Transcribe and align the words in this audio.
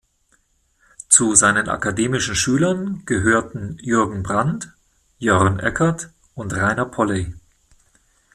Zu 1.09 1.35
seinen 1.35 1.69
akademischen 1.69 2.33
Schülern 2.33 3.03
gehörten 3.05 3.77
Jürgen 3.83 4.23
Brand, 4.23 4.73
Jörn 5.19 5.59
Eckert 5.59 6.09
und 6.33 6.55
Rainer 6.55 6.85
Polley. 6.85 7.35